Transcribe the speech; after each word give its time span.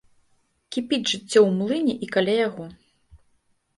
Кіпіць 0.75 1.09
жыццё 1.11 1.39
ў 1.43 1.49
млыне 1.59 1.95
і 2.07 2.13
каля 2.17 2.35
яго. 2.47 2.65